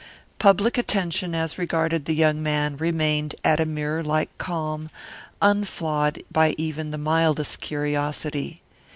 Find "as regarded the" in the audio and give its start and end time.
1.35-2.15